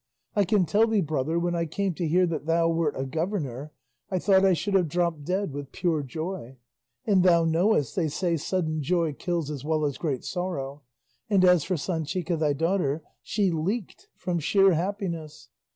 I 0.35 0.45
can 0.45 0.65
tell 0.65 0.87
thee, 0.87 0.99
brother, 0.99 1.37
when 1.37 1.53
I 1.53 1.67
came 1.67 1.93
to 1.93 2.07
hear 2.07 2.25
that 2.25 2.47
thou 2.47 2.67
wert 2.69 2.95
a 2.97 3.05
governor 3.05 3.71
I 4.09 4.17
thought 4.17 4.43
I 4.43 4.53
should 4.53 4.73
have 4.73 4.87
dropped 4.87 5.25
dead 5.25 5.53
with 5.53 5.71
pure 5.71 6.01
joy; 6.01 6.57
and 7.05 7.21
thou 7.21 7.45
knowest 7.45 7.95
they 7.95 8.07
say 8.07 8.35
sudden 8.37 8.81
joy 8.81 9.13
kills 9.13 9.51
as 9.51 9.63
well 9.63 9.85
as 9.85 9.99
great 9.99 10.23
sorrow; 10.25 10.81
and 11.29 11.45
as 11.45 11.63
for 11.63 11.75
Sanchica 11.75 12.35
thy 12.39 12.53
daughter, 12.53 13.03
she 13.21 13.51
leaked 13.51 14.07
from 14.15 14.39
sheer 14.39 14.73
happiness. 14.73 15.49